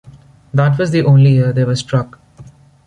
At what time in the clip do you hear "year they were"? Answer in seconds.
1.33-1.75